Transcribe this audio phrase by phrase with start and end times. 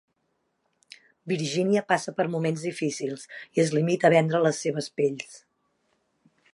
[1.31, 5.41] Virginia passa per moments difícils i es limita a vendre les seves pells.